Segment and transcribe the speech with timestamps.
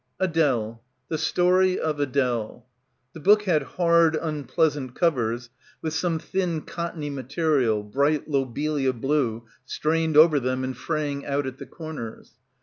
[0.19, 2.65] Adele— the story of Adele.
[3.13, 5.51] The book had hard, unpleasant covers
[5.83, 11.59] with some thin cottony material— bright lobelia blue— strained over them and fraying out at
[11.59, 12.31] the corners.